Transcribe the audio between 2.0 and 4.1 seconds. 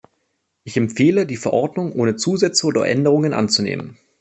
Zusätze oder Änderungen anzunehmen.